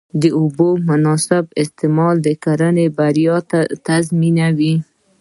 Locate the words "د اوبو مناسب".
0.21-1.43